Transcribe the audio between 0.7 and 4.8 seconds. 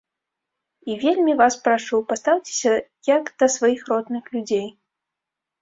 І вельмі вас прашу, пастаўцеся як да сваіх родных людзей.